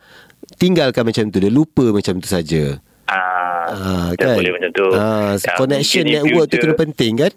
tinggalkan 0.54 1.02
macam 1.02 1.24
tu 1.26 1.40
dia 1.40 1.48
lupa 1.48 1.88
macam 1.88 2.20
tu 2.20 2.28
saja. 2.28 2.76
Ah, 3.08 3.64
Ah, 3.64 4.06
tidak 4.12 4.36
boleh 4.36 4.52
macam 4.52 4.70
tu. 4.70 4.86
Ah, 4.92 5.32
Ya, 5.34 5.56
connection 5.56 6.04
network 6.04 6.44
tu 6.44 6.60
future- 6.60 6.62
kena 6.68 6.74
penting 6.78 7.12
kan? 7.16 7.32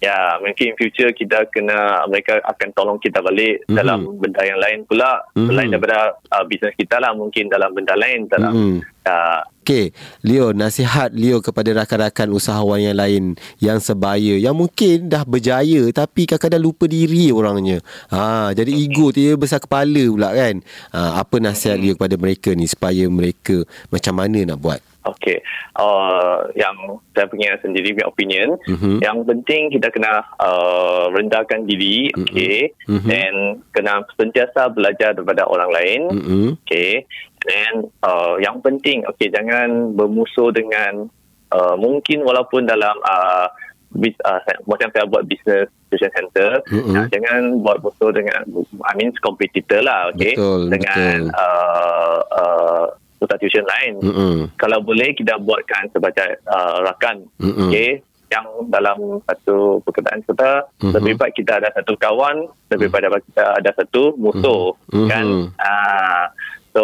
Ya, 0.00 0.40
mungkin 0.40 0.72
in 0.72 0.76
future 0.80 1.12
kita 1.12 1.44
kena 1.52 2.08
mereka 2.08 2.40
akan 2.40 2.68
tolong 2.72 2.96
kita 2.96 3.20
balik 3.20 3.68
Mhm. 3.68 3.76
dalam 3.76 4.00
benda 4.16 4.40
yang 4.40 4.56
lain 4.56 4.88
pula 4.88 5.20
Mhm. 5.36 5.44
selain 5.44 5.68
daripada 5.68 5.98
uh, 6.32 6.44
bisnes 6.48 6.72
kita 6.72 6.96
lah 6.96 7.12
mungkin 7.12 7.52
dalam 7.52 7.68
benda 7.76 7.92
lain 7.92 8.24
dalam 8.24 8.52
Mhm. 8.56 8.76
uh, 9.04 9.40
Okey, 9.60 9.92
Leo, 10.26 10.50
nasihat 10.50 11.12
Leo 11.14 11.38
kepada 11.38 11.70
rakan-rakan 11.70 12.32
usahawan 12.32 12.80
yang 12.80 12.96
lain 12.96 13.24
yang 13.60 13.78
sebaya 13.78 14.34
yang 14.34 14.56
mungkin 14.56 15.06
dah 15.06 15.22
berjaya 15.22 15.84
tapi 15.94 16.26
kadang-kadang 16.26 16.64
lupa 16.64 16.88
diri 16.88 17.28
orangnya. 17.30 17.78
Ha, 18.10 18.50
jadi 18.50 18.72
ego 18.72 19.12
tu 19.12 19.20
dia 19.20 19.36
besar 19.38 19.60
kepala 19.60 20.10
pula 20.10 20.32
kan. 20.34 20.64
Ha, 20.90 21.22
apa 21.22 21.36
nasihat 21.38 21.76
Leo 21.76 21.94
kepada 21.94 22.16
mereka 22.18 22.50
ni 22.56 22.66
supaya 22.66 23.04
mereka 23.06 23.62
macam 23.92 24.16
mana 24.16 24.42
nak 24.42 24.58
buat? 24.58 24.80
Okey, 25.00 25.40
uh, 25.80 26.44
yang 26.52 26.76
saya 27.16 27.24
punya 27.24 27.56
sendiri 27.64 27.96
punya 27.96 28.04
opinion, 28.04 28.48
Mhm. 28.68 29.00
yang 29.00 29.24
penting 29.24 29.72
kita 29.72 29.88
kena 29.88 30.20
uh, 30.36 31.08
rendahkan 31.08 31.64
diri, 31.64 32.12
okey, 32.12 32.76
Mhm. 32.84 33.08
dan 33.08 33.32
kena 33.72 34.04
sentiasa 34.12 34.68
belajar 34.68 35.16
daripada 35.16 35.48
orang 35.48 35.72
lain, 35.72 36.00
Mm-mm. 36.12 36.48
okey, 36.68 37.08
dan 37.48 37.88
uh, 38.04 38.36
yang 38.44 38.60
penting, 38.60 39.00
okey, 39.08 39.32
jangan 39.32 39.96
bermusuh 39.96 40.52
dengan 40.52 41.08
uh, 41.48 41.74
mungkin 41.80 42.20
walaupun 42.20 42.68
dalam 42.68 42.92
uh, 43.00 43.48
bis, 43.90 44.12
uh, 44.22 44.38
saya- 44.44 44.62
macam 44.68 44.86
saya 44.92 45.08
buat 45.08 45.24
business 45.24 45.66
tuition 45.88 46.12
center, 46.12 46.60
Mhm. 46.68 46.92
uh, 46.94 47.06
jangan 47.08 47.40
buat 47.64 47.80
musuh 47.80 48.12
dengan, 48.12 48.44
I 48.84 48.92
mean 48.94 49.16
competitor 49.18 49.80
lah, 49.80 50.12
okey, 50.12 50.36
Betul, 50.36 50.68
dengan 50.68 51.16
betul. 51.24 51.40
uh, 51.40 52.18
uh, 52.36 52.86
pusat 53.20 53.36
tuition 53.36 53.66
lain 53.68 54.00
Mm-mm. 54.00 54.34
kalau 54.56 54.80
boleh 54.80 55.12
kita 55.12 55.36
buatkan 55.36 55.92
sebagai 55.92 56.40
uh, 56.48 56.80
rakan 56.82 57.28
Mm-mm. 57.36 57.68
okey 57.68 58.00
yang 58.30 58.46
dalam 58.70 59.18
satu 59.26 59.82
pekerjaan 59.82 60.22
kita 60.22 60.62
Mhm. 60.78 60.94
lebih 60.94 61.14
baik 61.18 61.34
kita 61.34 61.58
ada 61.58 61.68
satu 61.74 61.98
kawan 61.98 62.46
lebih 62.70 62.86
baik 62.86 63.02
daripada 63.04 63.24
kita 63.26 63.44
ada 63.58 63.70
satu 63.74 64.14
musuh 64.14 64.70
Mhm. 64.94 65.08
kan. 65.10 65.26
Ah, 65.58 66.30
so 66.70 66.82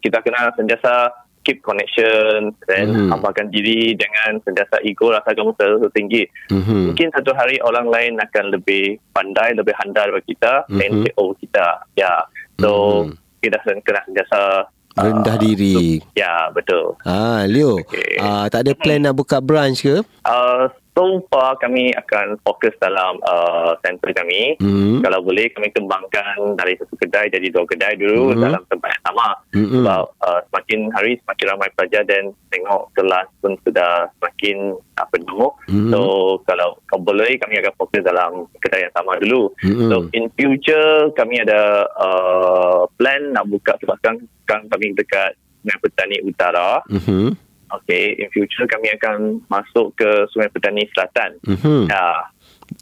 kita 0.00 0.24
kena 0.24 0.56
sentiasa 0.56 1.12
keep 1.44 1.60
connection 1.60 2.48
dan 2.64 2.90
Mhm. 2.90 3.12
amalkan 3.12 3.52
diri 3.52 3.92
dengan 3.92 4.40
sentiasa 4.40 4.80
ego 4.82 5.12
rasa 5.12 5.30
kamu 5.30 5.52
terlalu 5.54 5.92
tinggi 5.92 6.24
Mhm. 6.48 6.90
mungkin 6.90 7.12
satu 7.12 7.36
hari 7.36 7.60
orang 7.60 7.86
lain 7.86 8.16
akan 8.16 8.56
lebih 8.56 8.96
pandai 9.12 9.52
lebih 9.52 9.76
handal 9.76 10.10
daripada 10.10 10.24
kita 10.24 10.52
dan 10.72 10.90
Mhm. 10.90 11.02
take 11.04 11.16
over 11.20 11.36
kita 11.36 11.66
ya 11.94 12.24
so 12.56 13.04
Mhm. 13.04 13.20
kita 13.44 13.60
kena 13.84 14.00
sentiasa 14.02 14.64
Rendah 14.96 15.36
ah, 15.36 15.40
diri. 15.40 16.00
Ya, 16.16 16.48
betul. 16.56 16.96
Ah, 17.04 17.44
Leo, 17.44 17.84
Okey. 17.84 18.16
ah, 18.16 18.48
tak 18.48 18.64
ada 18.64 18.72
plan 18.72 19.04
nak 19.04 19.12
buka 19.12 19.44
branch 19.44 19.84
ke? 19.84 20.00
Uh, 20.24 20.72
so 20.96 21.20
far 21.28 21.60
kami 21.60 21.92
akan 21.92 22.40
fokus 22.40 22.72
dalam 22.80 23.20
uh, 23.20 23.76
center 23.84 24.16
kami. 24.16 24.56
Hmm. 24.56 25.04
Kalau 25.04 25.20
boleh 25.20 25.52
kami 25.52 25.68
kembangkan 25.70 26.56
dari 26.56 26.72
satu 26.80 26.96
kedai 26.96 27.28
jadi 27.28 27.52
dua 27.52 27.68
kedai 27.68 28.00
dulu 28.00 28.32
Mhm. 28.32 28.40
dalam 28.40 28.62
tempat 28.66 28.88
yang 28.96 29.04
sama. 29.04 29.28
Mhm. 29.52 29.84
Sebab 29.84 30.04
uh, 30.24 30.40
semakin 30.48 30.80
hari 30.96 31.12
semakin 31.20 31.46
ramai 31.52 31.68
pelajar 31.76 32.02
dan 32.08 32.24
tengok 32.48 32.88
kelas 32.96 33.28
pun 33.38 33.52
sudah 33.60 34.08
semakin 34.16 34.56
uh, 34.96 35.06
penuh. 35.12 35.52
Mhm. 35.68 35.92
So 35.92 36.00
kalau 36.48 36.80
kalau 36.88 37.02
boleh 37.04 37.36
kami 37.36 37.60
akan 37.60 37.74
fokus 37.76 38.00
dalam 38.00 38.48
kedai 38.64 38.88
yang 38.88 38.94
sama 38.96 39.20
dulu. 39.20 39.52
Mhm. 39.60 39.88
So 39.92 39.96
in 40.16 40.32
future 40.32 41.12
kami 41.12 41.44
ada 41.44 41.84
uh, 41.92 42.88
plan 42.96 43.36
nak 43.36 43.44
buka 43.46 43.76
sebab 43.78 44.00
sekarang, 44.00 44.24
sekarang 44.48 44.64
kami 44.72 44.96
dekat 44.96 45.36
Sungai 45.60 45.82
Petani 45.82 46.16
Utara. 46.22 46.78
Mhm. 46.88 47.36
Okay, 47.66 48.14
in 48.14 48.30
future 48.30 48.62
kami 48.64 48.94
akan 48.94 49.42
masuk 49.46 49.90
ke 49.94 50.06
Sungai 50.30 50.46
Petani 50.48 50.86
Selatan. 50.94 51.34
Mhm. 51.42 51.90
Ya. 51.90 52.30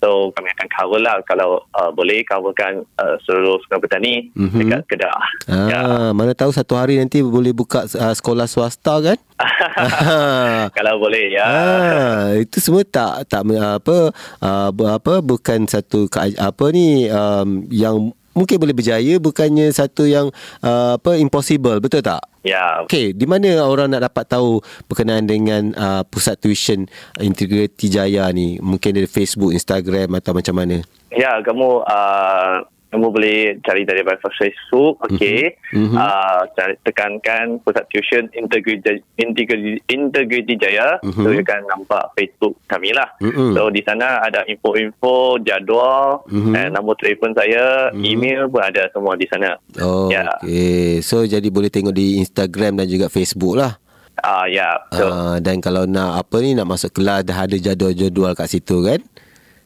So 0.00 0.32
kami 0.32 0.48
akan 0.48 0.68
cover 0.72 0.96
lah 0.96 1.20
kalau 1.24 1.60
uh, 1.72 1.88
boleh 1.88 2.24
coverkan 2.24 2.84
uh, 2.96 3.16
seluruh 3.22 3.60
Sungai 3.64 3.80
Petani 3.80 4.14
Mhm. 4.32 4.58
dekat 4.60 4.82
Kedah. 4.88 5.20
Ah, 5.46 5.68
Ya. 5.68 5.82
mana 6.12 6.32
tahu 6.32 6.52
satu 6.52 6.76
hari 6.76 6.96
nanti 6.96 7.20
boleh 7.20 7.52
buka 7.52 7.84
uh, 7.86 8.12
sekolah 8.12 8.44
swasta 8.44 9.00
kan? 9.00 9.18
Ah. 9.74 10.70
kalau 10.70 11.00
boleh 11.00 11.32
ya. 11.32 11.44
Ah, 11.44 12.24
itu 12.36 12.60
semua 12.60 12.84
tak 12.84 13.26
tak 13.26 13.42
uh, 13.42 13.76
apa 13.76 13.96
uh, 14.40 14.70
apa 14.70 15.18
bukan 15.18 15.66
satu 15.66 16.06
apa 16.38 16.64
ni 16.70 17.08
um, 17.08 17.66
yang 17.68 18.12
mungkin 18.34 18.60
boleh 18.60 18.74
berjaya 18.76 19.14
bukannya 19.22 19.70
satu 19.70 20.04
yang 20.04 20.28
uh, 20.60 20.98
apa 20.98 21.16
impossible 21.16 21.78
betul 21.80 22.02
tak? 22.04 22.20
Ya. 22.44 22.84
Okey, 22.84 23.16
di 23.16 23.24
mana 23.24 23.64
orang 23.64 23.88
nak 23.88 24.12
dapat 24.12 24.36
tahu 24.36 24.60
berkenaan 24.84 25.24
dengan 25.24 25.72
uh, 25.80 26.04
pusat 26.04 26.36
tuition 26.36 26.84
Integrity 27.16 27.88
Jaya 27.88 28.28
ni? 28.36 28.60
Mungkin 28.60 29.00
dari 29.00 29.08
Facebook, 29.08 29.56
Instagram 29.56 30.20
atau 30.20 30.36
macam 30.36 30.60
mana? 30.60 30.84
Ya, 31.08 31.40
kamu 31.40 31.88
uh, 31.88 32.54
kamu 32.94 33.10
boleh 33.10 33.58
cari 33.66 33.82
daripada 33.82 34.22
Facebook, 34.22 35.02
okey. 35.10 35.58
Mhm. 35.74 35.98
Uh, 35.98 36.46
cari 36.54 36.78
tekankan 36.86 37.58
pusat 37.66 37.82
tuition 37.90 38.30
Integrity 38.38 39.02
Integrity, 39.18 39.82
Integrity 39.90 40.54
Jaya, 40.54 41.02
Mhm. 41.02 41.22
so 41.26 41.28
you 41.34 41.42
akan 41.42 41.66
nampak 41.66 42.14
Facebook 42.14 42.54
kami 42.70 42.94
lah. 42.94 43.10
Mhm. 43.18 43.58
So 43.58 43.66
di 43.74 43.82
sana 43.82 44.22
ada 44.22 44.46
info-info, 44.46 45.42
jadual, 45.42 46.22
Mhm. 46.30 46.52
dan 46.54 46.66
nombor 46.78 46.94
telefon 47.02 47.34
saya, 47.34 47.90
Mhm. 47.90 48.02
email 48.06 48.46
pun 48.46 48.62
ada 48.62 48.86
semua 48.94 49.18
di 49.18 49.26
sana. 49.26 49.58
Oh, 49.82 50.06
Ya. 50.06 50.22
okey. 50.38 51.02
So 51.02 51.26
jadi 51.26 51.50
boleh 51.50 51.74
tengok 51.74 51.90
di 51.90 52.22
Instagram 52.22 52.78
dan 52.78 52.86
juga 52.86 53.10
Facebook 53.10 53.58
lah. 53.58 53.82
Ah 54.22 54.46
ya, 54.46 54.78
betul. 54.88 55.10
Uh, 55.10 55.36
dan 55.42 55.58
kalau 55.58 55.90
nak 55.90 56.22
apa 56.22 56.38
ni 56.38 56.54
nak 56.54 56.70
masuk 56.70 56.94
kelas 56.94 57.26
dah 57.26 57.34
ada 57.34 57.58
jadual-jadual 57.58 58.38
kat 58.38 58.46
situ 58.46 58.78
kan? 58.86 59.02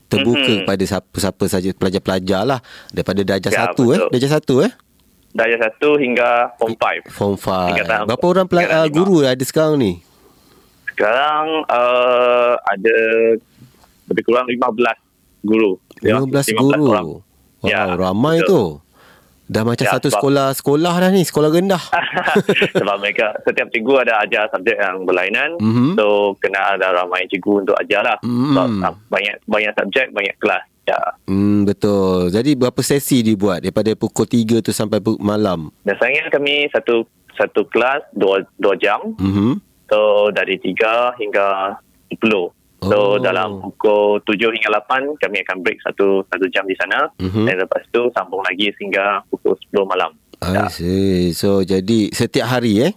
Terbuka 0.08 0.40
Mhm. 0.42 0.58
kepada 0.64 0.84
siapa-siapa 0.84 1.44
saja 1.46 1.68
pelajar-pelajar 1.70 2.40
lah 2.42 2.60
daripada 2.88 3.20
darjah 3.22 3.48
Ya, 3.48 3.58
satu 3.66 3.82
eh 3.88 3.98
betul. 3.98 4.10
darjah 4.10 4.32
satu 4.32 4.54
eh 4.62 4.72
Darjah 5.28 5.60
1 5.60 5.92
hingga 5.98 6.28
form 6.56 6.72
5. 6.74 7.04
form 7.06 7.36
5 7.36 7.68
Tingkatan 7.70 8.00
berapa 8.06 8.24
orang 8.26 8.46
pela- 8.46 8.64
tingkatan 8.64 8.80
uh, 8.82 8.90
guru 8.90 9.16
ada 9.22 9.44
sekarang 9.44 9.76
ni 9.76 9.92
Sekarang 10.88 11.46
uh, 11.64 12.54
ada 12.58 12.96
lebih 14.08 14.24
kurang 14.24 14.48
15 14.48 14.98
guru. 15.44 15.76
Ya, 16.00 16.18
15 16.18 16.56
guru 16.56 16.82
orang. 16.88 17.08
wow 17.14 17.22
Ya, 17.62 17.84
ramai 17.92 18.40
betul. 18.40 18.80
tu 18.80 18.87
dah 19.48 19.62
macam 19.62 19.82
Ya, 19.82 19.90
satu 19.90 20.06
sebab- 20.06 20.20
sekolah 20.20 20.46
sekolah 20.52 20.94
dah 20.94 21.10
ni 21.10 21.22
sekolah 21.22 21.48
rendah 21.50 21.82
Sebab 22.78 22.96
mereka 22.98 23.32
setiap 23.42 23.68
cikgu 23.68 23.94
ada 23.98 24.20
ajar 24.20 24.44
subjek 24.48 24.76
yang 24.76 25.02
berlainan. 25.02 25.56
Mhm. 25.56 25.96
So 25.96 26.36
kena 26.36 26.76
ada 26.76 26.92
ramai 26.94 27.24
cikgu 27.26 27.64
untuk 27.64 27.76
ajar 27.76 28.04
lah. 28.04 28.18
Mhm. 28.20 28.44
Sebab 28.50 28.68
ah, 28.82 28.94
banyak 29.08 29.34
banyak 29.44 29.72
subjek, 29.74 30.06
banyak 30.10 30.36
kelas. 30.38 30.64
Ya. 30.84 30.96
hmm, 31.24 31.64
betul 31.64 32.32
jadi 32.32 32.56
berapa 32.56 32.80
sesi 32.80 33.20
dibuat 33.20 33.60
daripada 33.60 33.92
pukul 33.92 34.24
3 34.24 34.64
tu 34.64 34.72
sampai 34.72 34.96
pu- 34.98 35.20
malam 35.20 35.68
Biasanya 35.84 36.32
kami 36.32 36.64
satu 36.68 37.04
satu 37.30 37.68
kelas 37.68 38.08
dua, 38.10 38.40
dua 38.56 38.72
jam. 38.74 39.12
mhm 39.14 39.60
So 39.84 39.98
dari 40.30 40.56
3 40.56 41.12
hingga 41.14 41.76
10. 42.10 42.24
Oh. 42.78 42.86
So 42.86 42.98
dalam 43.18 43.58
pukul 43.58 44.22
7 44.22 44.54
hingga 44.54 44.70
8 44.78 45.18
kami 45.18 45.42
akan 45.42 45.56
break 45.60 45.82
satu 45.82 46.22
satu 46.24 46.46
jam 46.46 46.62
di 46.62 46.78
sana 46.78 47.10
Mhm. 47.18 47.42
dan 47.42 47.56
lepas 47.58 47.82
tu 47.90 48.06
sambung 48.12 48.38
lagi 48.40 48.70
sehingga 48.74 49.26
pukul 49.26 49.58
10 49.68 49.82
malam. 49.84 50.14
I 50.38 50.70
see. 50.70 51.34
So 51.34 51.60
jadi 51.60 52.14
setiap 52.14 52.46
hari 52.48 52.86
eh 52.86 52.94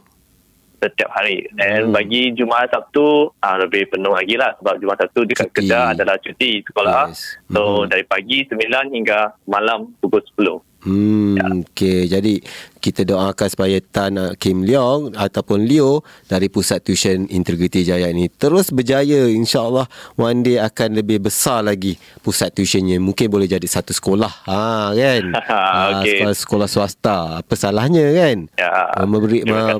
Setiap 0.77 1.13
hari. 1.13 1.45
Dan 1.53 1.89
Hmm. 1.89 1.93
bagi 1.93 2.33
Jumaat 2.33 2.69
Sabtu 2.69 3.29
ah, 3.37 3.53
lebih 3.55 3.85
penuh 3.87 4.09
lagi 4.11 4.33
lah 4.33 4.57
sebab 4.57 4.77
Jumaat 4.77 4.97
Sabtu 4.99 5.25
dekat 5.25 5.45
Cuti. 5.47 5.69
Kedah 5.69 5.93
adalah 5.93 6.17
cuti 6.17 6.51
sekolah. 6.61 7.05
Yes. 7.05 7.37
So 7.47 7.61
Mhm. 7.61 7.89
dari 7.89 8.03
pagi 8.03 8.37
9 8.45 8.89
hingga 8.89 9.19
malam 9.45 9.93
pukul 9.97 10.21
10. 10.27 10.57
Hmm, 10.81 11.37
ya. 11.37 11.45
okey. 11.61 11.99
Jadi 12.09 12.33
kita 12.81 13.05
doakan 13.05 13.47
supaya 13.47 13.77
Tan 13.77 14.17
uh, 14.17 14.33
Kim 14.33 14.65
Leong 14.65 15.13
ataupun 15.13 15.69
Leo 15.69 16.01
dari 16.25 16.49
Pusat 16.49 16.79
Tuition 16.81 17.29
Integrity 17.29 17.85
Jaya 17.85 18.09
ini 18.09 18.25
terus 18.27 18.73
berjaya. 18.73 19.29
InsyaAllah 19.31 19.85
one 20.17 20.41
day 20.41 20.57
akan 20.57 20.97
lebih 20.97 21.21
besar 21.21 21.61
lagi 21.61 21.95
pusat 22.25 22.53
tuitionnya. 22.53 22.97
Mungkin 22.97 23.29
boleh 23.29 23.45
jadi 23.45 23.63
satu 23.65 23.93
sekolah. 23.93 24.49
Ha, 24.49 24.91
kan? 24.93 25.23
okay. 25.37 26.21
ha, 26.25 26.33
sekolah, 26.33 26.35
sekolah 26.35 26.67
swasta. 26.69 27.17
Apa 27.41 27.53
salahnya 27.53 28.11
kan? 28.13 28.37
Ya. 28.57 29.05
Memberi, 29.05 29.45
ma- 29.45 29.77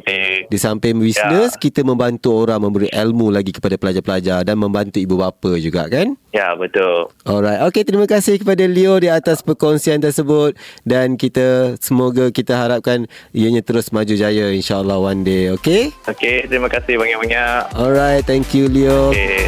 di 0.47 0.57
samping 0.57 0.97
bisnes, 1.01 1.57
ya. 1.57 1.59
kita 1.59 1.81
membantu 1.81 2.33
orang 2.37 2.61
memberi 2.61 2.87
ilmu 2.93 3.33
lagi 3.33 3.53
kepada 3.53 3.75
pelajar-pelajar 3.77 4.45
dan 4.45 4.55
membantu 4.57 4.97
ibu 5.01 5.17
bapa 5.17 5.57
juga 5.57 5.89
kan? 5.89 6.13
Ya, 6.31 6.55
betul. 6.55 7.11
Alright. 7.27 7.59
Okay, 7.71 7.83
terima 7.83 8.07
kasih 8.07 8.39
kepada 8.39 8.63
Leo 8.63 8.95
di 9.01 9.11
atas 9.11 9.43
perkongsian 9.43 9.99
tersebut 9.99 10.55
dan 10.91 11.15
kita 11.15 11.79
semoga 11.79 12.27
kita 12.35 12.51
harapkan 12.51 13.07
ianya 13.31 13.63
terus 13.63 13.95
maju 13.95 14.11
jaya 14.11 14.51
insyaallah 14.51 14.99
one 14.99 15.23
day 15.23 15.47
okey 15.55 15.95
okey 16.03 16.43
terima 16.51 16.67
kasih 16.67 16.99
banyak-banyak 16.99 17.71
alright 17.79 18.27
thank 18.27 18.51
you 18.51 18.67
Leo 18.67 19.15
okey 19.15 19.47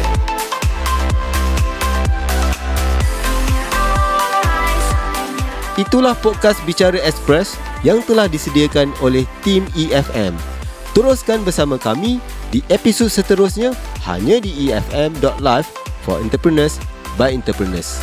Itulah 5.74 6.14
podcast 6.22 6.62
Bicara 6.62 7.02
Express 7.02 7.58
yang 7.82 7.98
telah 8.06 8.30
disediakan 8.30 8.94
oleh 9.02 9.26
tim 9.42 9.66
EFM. 9.74 10.30
Teruskan 10.94 11.42
bersama 11.42 11.74
kami 11.82 12.22
di 12.54 12.62
episod 12.70 13.10
seterusnya 13.10 13.74
hanya 14.06 14.38
di 14.38 14.70
efm.live 14.70 15.66
for 16.06 16.22
entrepreneurs 16.22 16.78
by 17.18 17.34
entrepreneurs. 17.34 17.98